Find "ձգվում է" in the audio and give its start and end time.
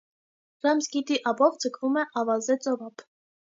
1.65-2.09